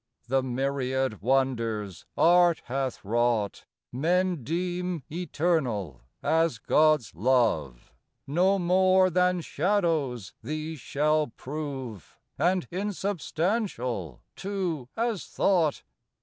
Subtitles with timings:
[0.27, 7.93] The myriad wonders art hath wrought Men deem eternal as God's love:
[8.25, 15.83] No more than shadows these shall prove, And insubstantial, too, as thought.